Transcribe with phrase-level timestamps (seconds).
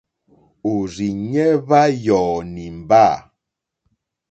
[0.71, 3.03] Òrzìɲɛ́ hwá yɔ̀ɔ̀ nìmbâ.